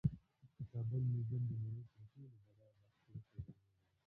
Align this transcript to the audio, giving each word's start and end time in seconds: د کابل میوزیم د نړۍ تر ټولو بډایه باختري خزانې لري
د 0.57 0.59
کابل 0.71 1.01
میوزیم 1.11 1.43
د 1.49 1.51
نړۍ 1.63 1.83
تر 1.93 2.01
ټولو 2.11 2.35
بډایه 2.45 2.77
باختري 2.83 3.19
خزانې 3.23 3.51
لري 3.55 3.65